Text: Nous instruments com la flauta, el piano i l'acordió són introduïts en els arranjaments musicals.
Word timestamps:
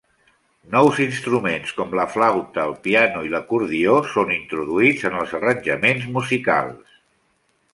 Nous 0.75 0.95
instruments 1.03 1.73
com 1.79 1.91
la 1.99 2.05
flauta, 2.13 2.63
el 2.63 2.73
piano 2.87 3.21
i 3.27 3.31
l'acordió 3.35 3.93
són 4.15 4.33
introduïts 4.37 5.07
en 5.11 5.19
els 5.21 5.37
arranjaments 5.41 6.09
musicals. 6.17 6.99